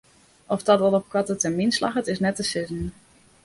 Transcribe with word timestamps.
Oft 0.47 0.65
dat 0.65 0.81
al 0.81 0.93
op 0.93 1.09
koarte 1.09 1.35
termyn 1.35 1.71
slagget 1.71 2.07
is 2.07 2.19
net 2.19 2.35
te 2.35 2.43
sizzen. 2.43 2.93